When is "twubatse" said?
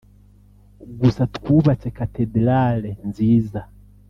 1.35-1.87